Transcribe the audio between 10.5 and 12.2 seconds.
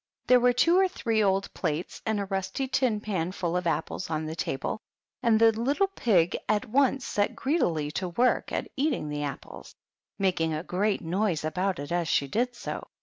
a great noise about it as